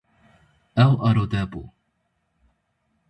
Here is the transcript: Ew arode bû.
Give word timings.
Ew 0.83 0.93
arode 1.07 1.41
bû. 1.51 1.61